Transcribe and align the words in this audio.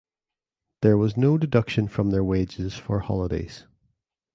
There 0.81 0.97
was 0.97 1.15
no 1.15 1.37
deduction 1.37 1.87
from 1.87 2.09
their 2.09 2.23
wages 2.23 2.73
for 2.75 3.01
holidays. 3.01 3.67